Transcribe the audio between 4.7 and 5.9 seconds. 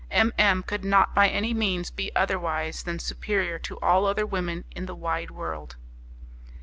in the wide world.